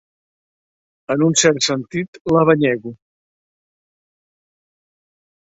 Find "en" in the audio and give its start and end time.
1.15-1.25